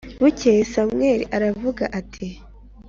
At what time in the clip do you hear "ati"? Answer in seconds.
1.99-2.27